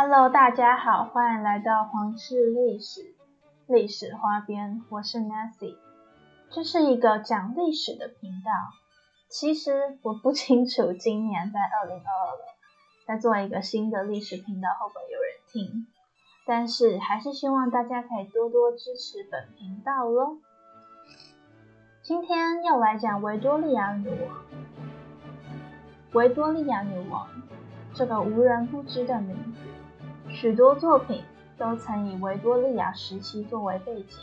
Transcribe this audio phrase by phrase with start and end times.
[0.00, 3.16] Hello，大家好，欢迎来到皇室历史
[3.66, 5.74] 历史花边，我是 Nancy。
[6.52, 8.52] 这是一个讲历史的频道。
[9.28, 12.44] 其实我不清楚今年在二零二二了，
[13.08, 15.88] 在做一个新的历史频道会不会有人听，
[16.46, 20.38] 但是还是希望大家可以多多支持本频道喽。
[22.04, 24.44] 今天要来讲维多利亚女王。
[26.12, 27.28] 维多利亚女王
[27.92, 29.58] 这个无人不知的名字，
[30.30, 31.22] 许多作品
[31.56, 34.18] 都曾以维多利亚时期作为背景，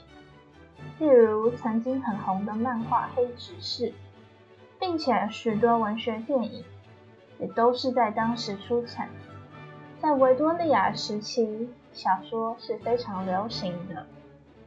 [1.00, 3.90] 例如曾经很红的漫画《黑执事》，
[4.80, 6.64] 并且许多文学电影
[7.40, 9.10] 也都是在当时出产。
[10.00, 14.06] 在维多利亚时期，小说是非常流行的，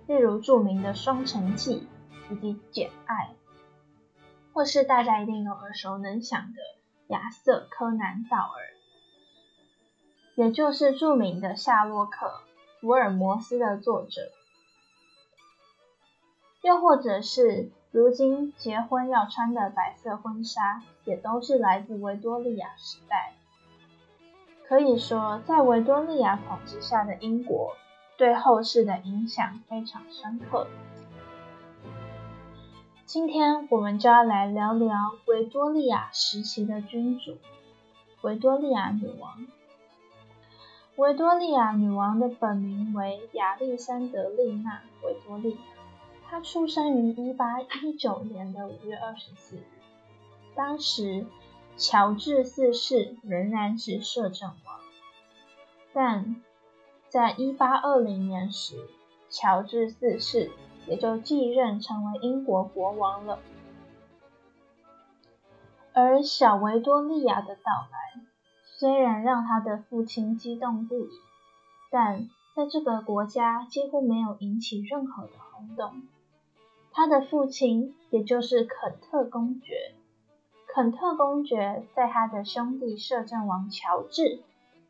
[0.06, 1.86] 例如著名的《双城记》
[2.32, 3.30] 以及《简爱》，
[4.52, 6.58] 或是大家一定都耳熟能详的。
[7.06, 8.52] 亚瑟·柯南·道尔，
[10.38, 12.26] 也就是著名的《夏洛克·
[12.80, 14.30] 福尔摩斯》的作者，
[16.62, 23.34] 又或者是如今结婚要穿的白色婚纱，也都是来自维多利亚时代。
[24.68, 27.74] 可以说，在维多利亚统治下的英国，
[28.16, 30.68] 对后世的影响非常深刻。
[33.04, 34.94] 今天我们就要来聊聊
[35.26, 37.38] 维多利亚时期的君主——
[38.22, 39.48] 维多利亚女王。
[40.98, 45.58] 维多利亚女王的本名为亚历山德丽娜·维多利亚，
[46.28, 49.62] 她出生于1819年的5月24日。
[50.56, 51.24] 当时，
[51.76, 54.80] 乔治四世仍然是摄政王，
[55.92, 56.42] 但
[57.08, 58.88] 在1820年时，
[59.30, 60.50] 乔治四世。
[60.86, 63.40] 也就继任成为英国国王了。
[65.92, 68.22] 而小维多利亚的到来，
[68.78, 71.10] 虽然让他的父亲激动不已，
[71.90, 76.02] 但在这个国家几乎没有引起任何的轰动。
[76.92, 79.94] 他的父亲，也就是肯特公爵，
[80.72, 84.44] 肯特公爵在他的兄弟摄政王乔治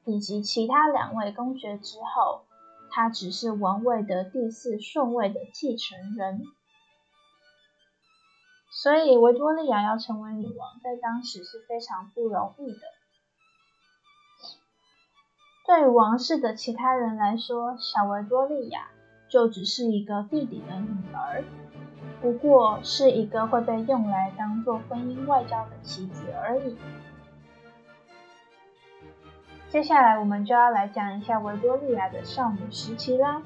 [0.04, 2.42] 以及其他两位公爵之后。
[2.90, 6.42] 他只是王位的第四顺位的继承人，
[8.70, 12.80] 所以维多利亚要成为女王，在当时是非常不容易的。
[15.68, 18.88] 对于王室的其他人来说，小维多利亚
[19.28, 21.44] 就只是一个弟弟的女儿，
[22.22, 26.74] 不过是一个会被用来当做婚姻外交的棋子而已。
[29.68, 33.42] 接下来我们就要来讲一下维多利亚的少女时期啦。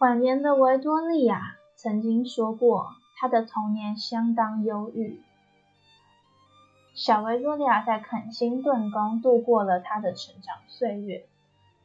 [0.00, 5.22] 晚年的维多利亚曾经说过，她的童年相当忧郁。
[7.00, 11.24] 小维多利亚在肯辛顿宫度过了她的成长岁月。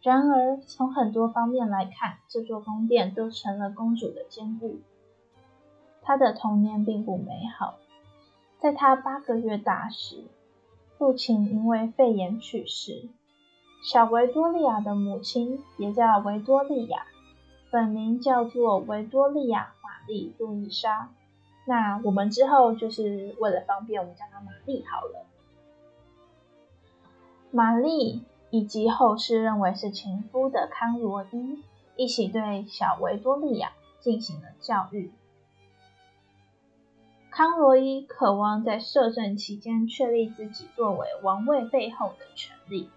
[0.02, 4.82] 然而，从很多方面来看，这座宫殿都成了公主的监狱。
[6.02, 7.76] 她的童年并不美好。
[8.60, 10.26] 在她八个月大时，
[10.98, 13.08] 父亲因为肺炎去世，
[13.82, 17.06] 小维多利亚的母亲也叫维多利亚，
[17.72, 21.10] 本名叫做维多利亚·玛丽·路易莎。
[21.66, 25.26] 那我们之后就是为了方便，我们叫她玛丽好了。
[27.52, 31.64] 玛丽以及后世认为是情夫的康罗伊
[31.96, 35.12] 一起对小维多利亚进行了教育。
[37.32, 42.90] 康罗伊渴望在摄政期间确立自己作为王位背后的权利，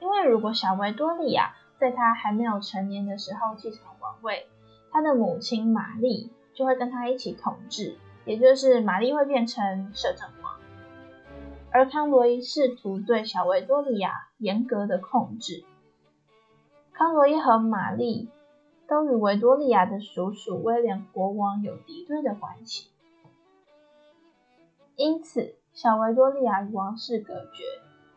[0.00, 4.46] 因为如果小维多利亚在他还没有成年的时候继承王位，
[4.90, 7.96] 他的母亲玛丽就会跟他一起统治，
[8.28, 10.54] 也就是玛丽会变成摄政王。
[11.72, 15.64] 而康罗伊试图对小维多利亚严格的控制。
[16.92, 18.28] 康罗伊和玛丽
[18.86, 22.90] 都与维多利亚的叔叔威廉国王有敌对的关系。
[24.96, 27.64] 因此，小维多利亚与王室隔绝，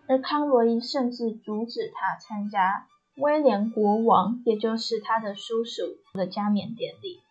[0.07, 5.83] 而康罗伊甚至阻止他参加威廉国王，也就是他的叔叔
[6.13, 7.21] 的加冕典礼。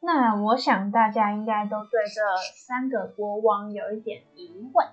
[0.00, 2.20] 那我想大家应该都对这
[2.54, 4.86] 三个国王有一点疑问，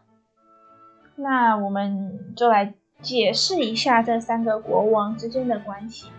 [1.15, 6.09] 那我们就来解释一下这三个国王之间的关系。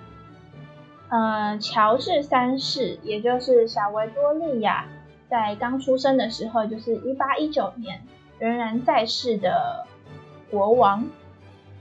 [1.09, 4.87] 呃，乔治三世，也就是小维多利亚。
[5.29, 8.01] 在刚出生的时候，就是一八一九年，
[8.39, 9.85] 仍然在世的
[10.51, 11.05] 国王。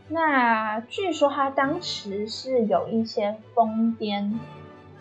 [0.07, 4.40] 那据说他当时是有一些疯癫，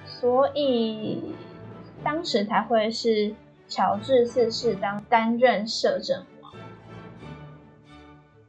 [0.06, 1.35] 所以
[2.05, 3.35] 当时才会是
[3.69, 6.53] 乔治四世当担任摄政王。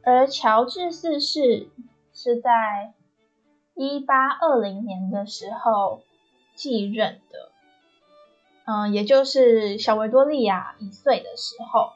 [0.04, 1.68] 而乔治四世
[2.12, 2.92] 是在
[3.74, 6.02] 一八二零年的时候
[6.54, 7.50] 继任的，
[8.66, 11.92] 嗯，也就是小维多利亚一岁的时候。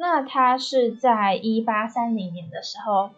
[0.00, 3.10] 那他是在一八三零年的时候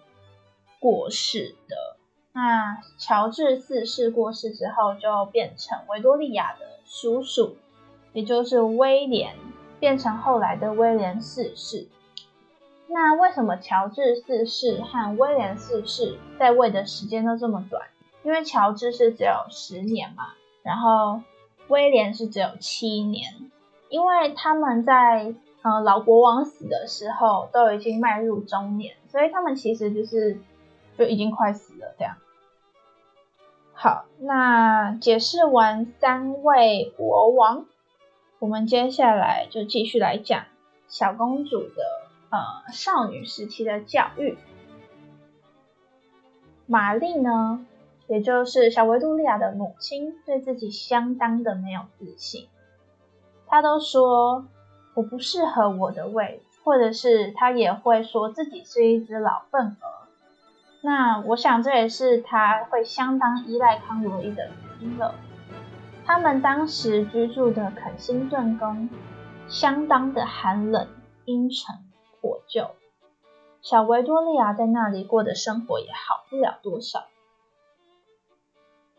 [0.79, 1.97] 过世的。
[2.32, 7.59] 那乔治四世过世之后，就变成维多利亚的叔叔，
[8.12, 9.35] 也就是威廉，
[9.79, 11.89] 变成后来的威廉四世。
[12.87, 17.83] 那为什么乔治四世和威廉四世在位的时间都这么短？
[18.23, 21.23] 因为乔治是只有十年嘛，然后
[21.69, 23.51] 威廉是只有七年，
[23.89, 25.35] 因为他们在。
[25.63, 30.41] 呃，老国王死的时候都已经迈入中年，所以他们其实就是
[30.97, 32.17] 就已经快死了这样。
[33.75, 37.67] 好，那解释完三位国王，
[38.41, 40.47] 我们接下来就继续来讲
[40.89, 41.83] 小公主的
[42.31, 44.37] 呃少女时期的教育。
[46.67, 47.65] 玛丽呢，
[48.09, 52.49] 也就是小维多利亚的母亲，对自己相当的没有自信，
[53.47, 54.47] 她都说。
[54.95, 60.09] 我不适合我的位置，或者是她也会说自己是一只老笨鹅。
[60.83, 65.15] 那我想这也是她会相当依赖康罗伊的原因了。
[66.05, 68.88] 他们当时居住的肯辛顿宫
[69.49, 70.88] 相当的寒冷、
[71.25, 71.76] 阴沉、
[72.20, 72.70] 破旧，
[73.62, 77.05] 小维多利亚在那里过的生活也好不了多少。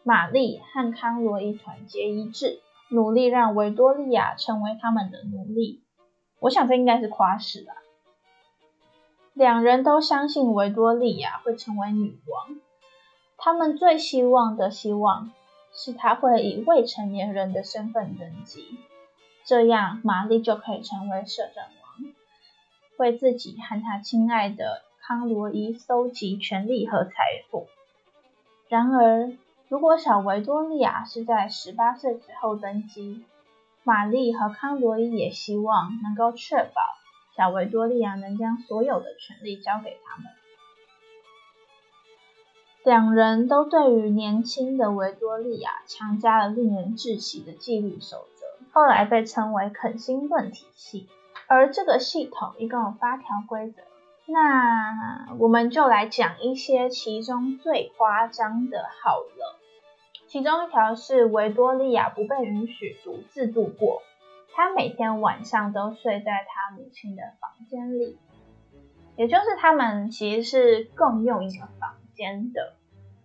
[0.04, 2.62] 玛丽和康罗伊团结一致。
[2.94, 5.82] 努力让维多利亚成为他们的奴隶，
[6.40, 7.72] 我想这应该是夸饰吧。
[9.34, 12.60] 两人都相信维多利亚会成为女王，
[13.38, 15.32] 他们最希望的希望
[15.74, 18.78] 是他会以未成年人的身份登基，
[19.46, 22.14] 这样玛丽就可以成为摄政王，
[22.98, 27.68] 为自己和他亲爱的康罗伊搜集权力和财富。
[28.68, 29.32] 然而。
[29.72, 33.24] 如果小维多利亚是在十八岁之后登基，
[33.86, 36.82] 玛丽和康罗伊也希望能够确保
[37.38, 40.26] 小维多利亚能将所有的权力交给他们。
[42.84, 51.08] 两人都对于年轻的维多利亚强加了令人窒息的纪律守则，后来被称为肯辛顿体系。
[51.48, 53.82] 而这个系统一共有八条规则，
[54.26, 59.60] 那我们就来讲一些其中最夸张的，好了。
[60.28, 64.02] 其中一条是维多利亚不被允许独自度过，
[64.54, 68.18] 她每天晚上都睡在她母亲的房间里，
[69.18, 72.76] 也就是他们其实是共用一个房间的。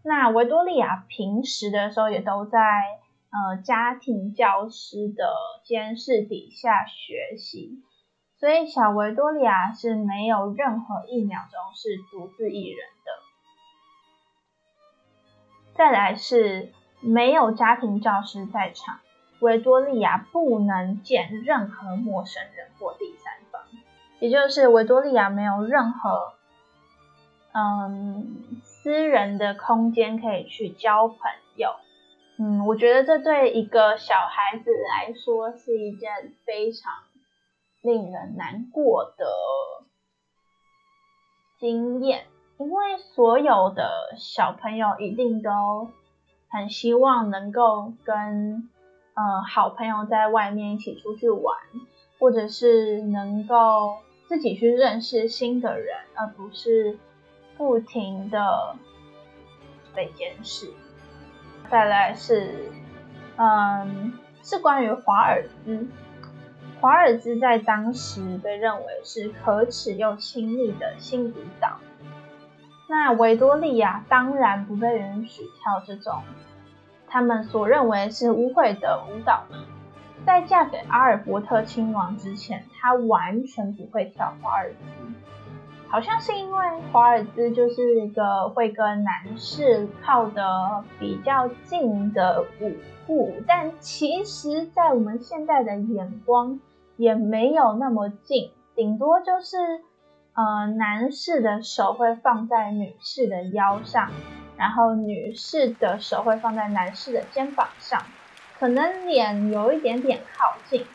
[0.02, 2.58] 那维多利亚平时的时候也都在
[3.30, 5.34] 呃家庭教师的
[5.64, 7.82] 监视底下学习，
[8.38, 13.12] 所以小维多利亚是没有任何一秒钟是独自一人的。
[15.76, 16.72] 再来是。
[17.02, 19.00] 没有家庭教师在场，
[19.40, 23.62] 维多利亚不能见任何陌生人或第三方，
[24.18, 26.32] 也就是维多利亚没有任何
[27.56, 31.18] 嗯私人的空间可以去交朋
[31.56, 31.76] 友。
[32.38, 36.92] 嗯，我觉得这对一个小孩子来说是一件非常
[37.80, 39.26] 令人难过的
[41.58, 42.26] 经验，
[42.58, 45.90] 因为所有的小朋友一定都。
[46.48, 48.70] 很希望能够跟
[49.14, 51.56] 呃好朋友在外面一起出去玩，
[52.20, 53.98] 或者是能够
[54.28, 56.98] 自己去认识新的人，而不是
[57.56, 58.76] 不停的
[59.94, 60.70] 被监视。
[61.70, 62.70] 再来是，
[63.36, 65.86] 嗯，是关于华尔兹。
[66.80, 71.78] 华尔兹在当时被认为是可耻又亲密的新舞蹈。
[72.88, 76.22] 那维多利亚当然不被允许跳这种。
[77.08, 79.44] 他们所认为是污秽的舞蹈？
[80.26, 84.76] 在嫁给阿尔伯特亲王之前，她完全不会跳华尔兹。
[85.88, 86.58] 好像是因为
[86.92, 92.72] 华尔兹就是一个会跟男士靠的比较近的舞
[93.06, 96.60] 步，但其实，在我们现在的眼光，
[96.96, 99.56] 也没有那么近，顶多就是
[100.34, 104.10] 呃，男士的手会放在女士的腰上。
[104.58, 108.00] 然后女士的手会放在男士的肩膀上，
[108.58, 110.86] 可能脸有一点点靠近，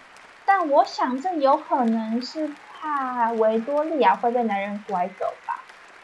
[0.48, 2.50] 但我想这有可能是
[2.82, 5.60] 怕维多利亚会被男人拐走吧。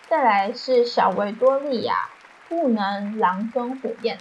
[0.07, 2.09] 再来是小维多利亚
[2.47, 4.19] 不能狼吞虎咽，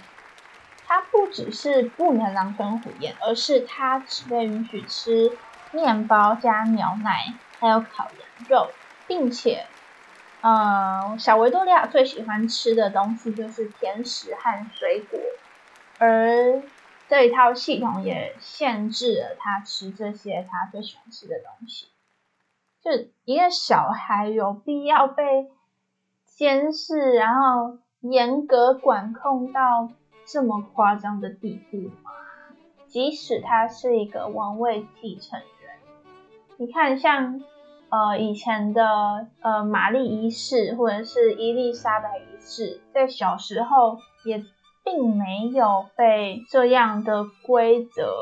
[0.87, 5.37] 他不只是不能狼吞虎咽，而是他只被允许吃
[5.71, 8.71] 面包加牛奶，还有烤羊肉，
[9.05, 9.67] 并且。
[10.41, 15.19] 呃，小维多利亚最喜欢吃的东西就是甜食和水果，
[15.97, 16.61] 而
[17.09, 21.87] 这一套系统也限制了他吃这些他最喜欢吃的东西。
[22.87, 25.49] 就一个小孩有必要被
[26.23, 29.89] 监视，然后严格管控到
[30.25, 32.11] 这么夸张的地步吗？
[32.87, 35.47] 即使他是一个王位继承人，
[36.57, 37.41] 你看像。
[37.89, 44.43] 呃，以前的呃玛丽一世或者是伊丽莎白一世，在小时候也
[44.83, 48.13] 并没有被这样的规则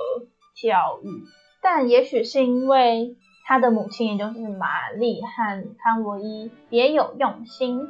[0.53, 1.23] 教育，
[1.63, 7.87] 但也许是因为他的母亲，也就是玛丽和康罗伊别有用心，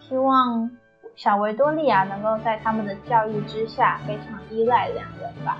[0.00, 0.70] 希望
[1.16, 5.58] 小维多利亚能够在他们的教育之下非常依赖两人吧。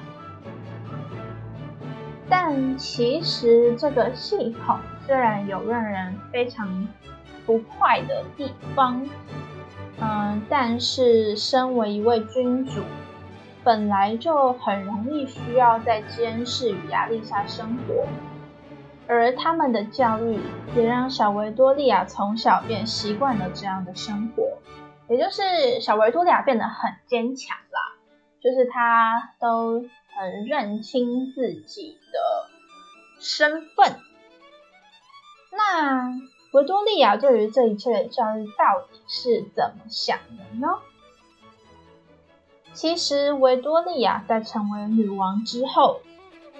[2.30, 4.78] 但其实这个系统。
[5.06, 6.88] 虽然有让人非常
[7.44, 9.06] 不快的地方，
[10.00, 12.80] 嗯，但是身为一位君主，
[13.62, 18.06] 本来就很容易需要在监视与压力下生活，
[19.06, 20.40] 而他们的教育
[20.74, 24.58] 也让小维多利亚从小便习惯了这样的生活，
[25.08, 27.96] 也就是小维多利亚变得很坚强啦，
[28.40, 29.84] 就是他都
[30.16, 32.48] 很认清自己的
[33.20, 34.00] 身份。
[35.52, 36.10] 那
[36.52, 40.78] 维多利亚对于这一切的教育到底是怎么想的呢？
[42.72, 46.00] 其实维多利亚在成为女王之后，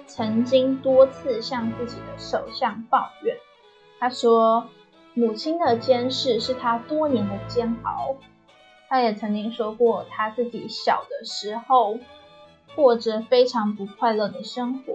[0.07, 3.37] 曾经多次向自己的首相抱怨。
[3.99, 4.67] 他说，
[5.13, 8.17] 母亲的监视是他多年的煎熬。
[8.87, 11.97] 他也曾经说过，他自己小的时候
[12.75, 14.93] 过着非常不快乐的生活，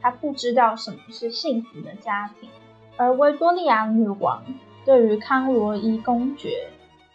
[0.00, 2.48] 他不知道什么是幸福的家庭。
[2.96, 4.44] 而维多利亚女王
[4.84, 6.68] 对于康罗伊公爵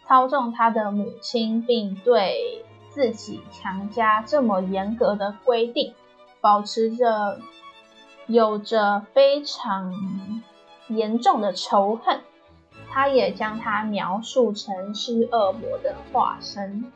[0.06, 5.94] 操纵他的母亲，并对自己强加这么严格的规定，
[6.40, 7.40] 保持着
[8.26, 9.92] 有着非常
[10.88, 12.20] 严重的仇恨。
[12.90, 16.92] 他也将她描述成是恶魔的化身。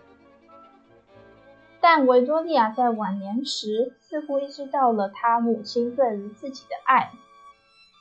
[1.80, 7.12] 但维多利亚在晚年时，似乎意识到了她母亲对于自己的爱。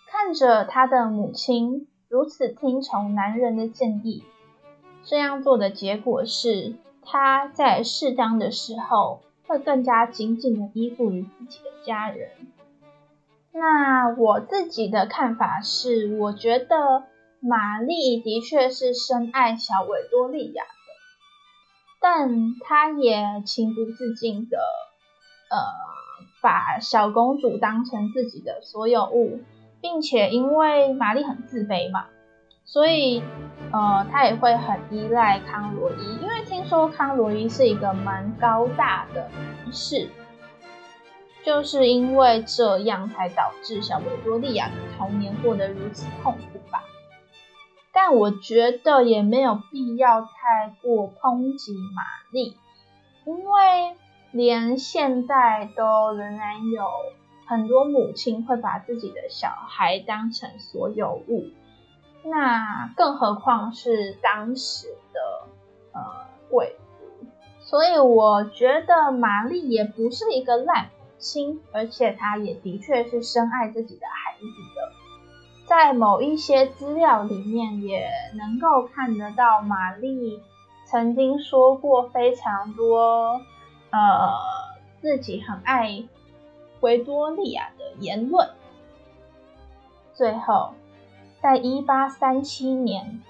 [0.07, 4.23] 看着他的母亲如此听从男人的建议，
[5.03, 9.21] 这样做的结果是，他在适当的时候
[9.53, 12.31] 会更加紧紧的依附于自己的家人。
[13.51, 17.03] 那我自己的看法是，我觉得
[17.39, 20.69] 玛丽的确是深爱小维多利亚的，
[22.01, 24.57] 但她也情不自禁的，
[25.51, 25.57] 呃，
[26.41, 29.39] 把小公主当成自己的所有物。
[29.81, 32.05] 并且因为玛丽很自卑嘛，
[32.73, 33.21] 所以
[33.71, 36.17] 呃，他也会很依赖康罗伊。
[36.23, 40.09] 因为听说康罗伊是一个蛮高大的男士，
[41.43, 46.81] 就是因为这样才导致小维多利亚的童年过得如此痛苦吧。
[47.91, 52.01] 但我觉得也没有必要太过抨击玛
[52.31, 52.57] 丽，
[53.27, 53.95] 因为
[54.31, 56.87] 连现在都仍然有。
[57.45, 61.49] 很多母亲会把自己的小孩当成所有物，
[62.23, 65.47] 那更何况是当时的
[65.91, 66.01] 呃
[66.49, 67.27] 贵族。
[67.59, 74.91] 所以我觉得玛丽也不是一个烂母亲，而且她也的确是深爱自己的孩子的。
[75.65, 80.41] 在某一些资料里面也能够看得到，玛丽
[80.85, 83.41] 曾经说过非常多
[83.91, 84.33] 呃
[85.01, 86.03] 自己很爱。
[86.81, 88.49] 维多利亚的言论。
[90.13, 90.73] 最后，
[91.43, 93.21] 在一八三七年，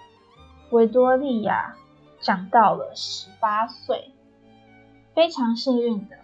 [0.70, 1.74] 维多利亚
[2.22, 4.12] 长到了十八岁。
[5.16, 6.18] 非常幸运的，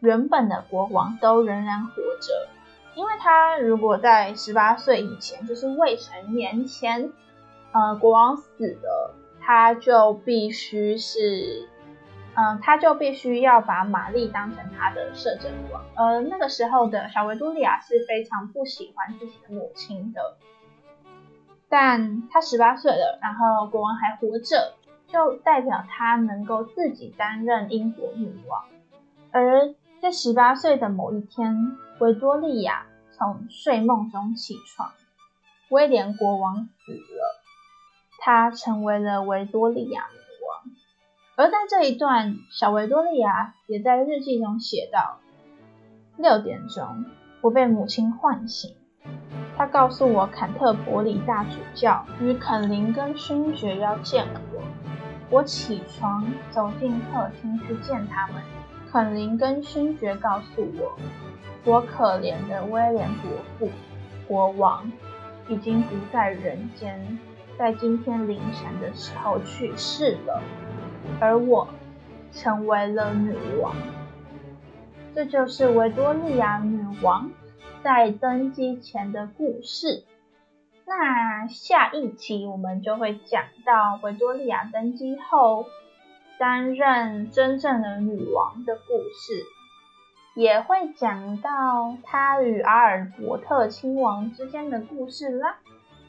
[0.00, 2.50] 原本的国王都仍然活着。
[2.94, 7.10] 因为他如果在十八岁以前，就是未成年前，
[7.72, 11.66] 呃，国王死了，他就必须是。
[12.34, 15.82] 嗯，他就必须要把玛丽当成他的摄政王。
[15.94, 20.36] 而那个时候的小维多利亚是非常不喜欢自己的母亲的，
[21.72, 24.74] 但他十八岁了，然后国王还活着，
[25.06, 28.66] 就代表他能够自己担任英国女王。
[29.30, 34.92] 而在十八岁的某一天，维多利亚从睡梦中起床，
[35.70, 37.40] 威廉国王死了，
[38.18, 40.74] 他成为了维多利亚女王。
[41.36, 45.20] 而在这一段，小维多利亚也在日记中写道：
[46.18, 47.06] 六点钟，
[47.40, 48.76] 我被母亲唤醒，
[49.56, 54.62] 他告诉我坎特伯里大主教与肯林根勋爵要见我。
[55.30, 58.36] 我起床走进客厅去见他们。
[58.90, 60.92] 肯林根勋爵告诉我，
[61.64, 63.70] 我可怜的威廉伯父
[64.28, 64.90] 国王
[65.48, 67.18] 已经不在人间，
[67.58, 70.42] 在今天凌晨的时候去世了，
[71.20, 71.68] 而我
[72.32, 73.74] 成为了女王。
[75.14, 77.30] 这就是维多利亚女王
[77.82, 80.04] 在登基前的故事。
[80.86, 85.66] 那下一期我们就会讲到维多利亚登基后
[86.38, 89.44] 担任真正的女王的故事，
[90.34, 95.56] 也会讲到她与阿尔伯特亲王之间的故事啦。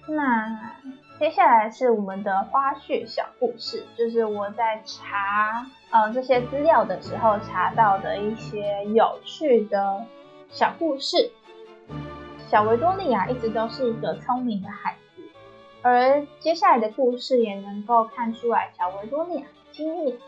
[0.07, 0.73] 那
[1.17, 10.05] 接下来是我们的花絮小故事，就是我在查呃这些资料的时候查到的一些有趣的
[10.49, 11.31] 小故事。
[12.53, 15.23] 小维多利亚一直都是一个聪明的孩子，
[15.81, 20.19] 而接下来的故事也能够看出来小维多利亚的经历。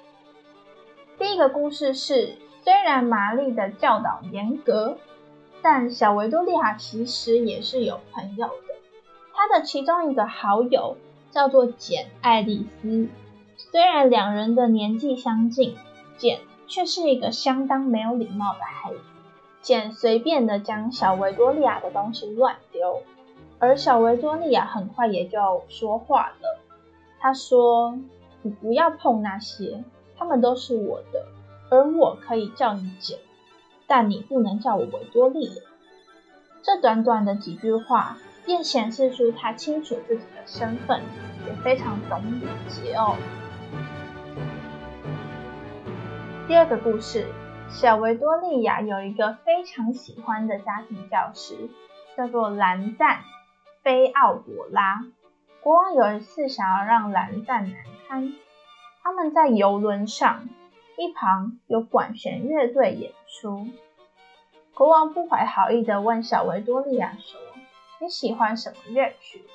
[1.20, 4.98] 第一个故事是，虽然玛丽的教导严格，
[5.62, 8.74] 但小维多利亚其实也是有朋友的。
[9.36, 10.98] 他的其中一个好友
[11.30, 13.08] 叫做简·爱丽丝，
[13.56, 15.78] 虽然两人的年纪相近，
[16.18, 19.00] 简却是一个相当没有礼貌的孩子。
[19.66, 23.02] 简随便的将小维多利亚的东西乱丢，
[23.58, 26.60] 而小维多利亚很快也就说话了。
[27.20, 27.98] 他说
[28.44, 29.84] ：“你不要碰那些，
[30.16, 31.26] 他们都是我的，
[31.72, 33.18] 而我可以叫你简，
[33.88, 35.64] 但你不能叫我维多利亚。”
[36.62, 38.20] 这短短的几句话。
[38.46, 41.02] 便显示出他清楚自己的身份，
[41.48, 43.16] 也非常懂礼节哦。
[46.48, 47.26] 第二个故事，
[47.70, 51.70] 小维多利亚有一个非常喜欢的家庭教师，
[52.16, 53.18] 叫做蓝赞·
[53.84, 55.06] 菲奥朵拉。
[55.62, 58.34] 国王有一次想要让蓝赞难堪，
[59.04, 60.48] 他们在游轮上，
[60.98, 63.68] 一旁有管弦乐队演出。
[64.74, 67.40] 国王不怀好意的问小维多利亚说。
[68.02, 69.46] 你喜欢什么乐曲？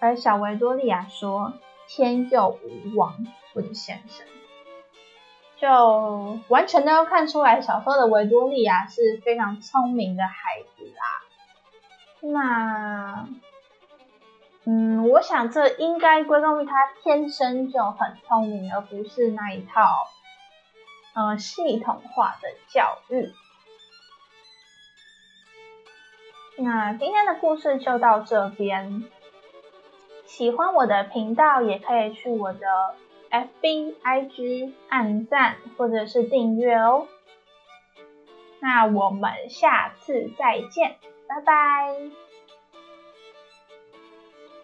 [0.00, 1.54] 而小维多利亚说
[1.86, 4.26] ：“天佑吾王，我的先生。”
[5.60, 11.02] 就完全都要看出来，小时候的维多利亚是非常聪明的孩子啦。
[12.20, 13.28] 那，
[14.64, 20.08] 嗯，我想这应该归功于他天生就很聪明，而不是那一套，
[21.14, 23.32] 呃，系统化的教育。
[26.56, 29.04] 那今天的故事就到这边。
[30.26, 32.94] 喜欢我的频道，也可以去我的
[33.30, 37.06] FB、IG 按赞或者是订阅哦。
[38.60, 40.96] 那我们下次再见，
[41.28, 42.27] 拜拜。